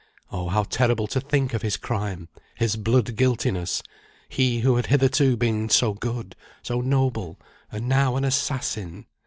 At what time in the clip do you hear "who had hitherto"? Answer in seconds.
4.61-5.37